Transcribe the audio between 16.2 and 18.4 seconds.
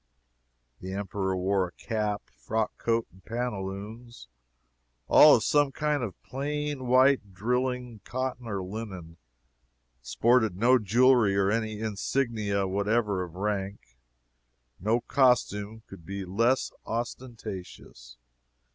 less ostentatious.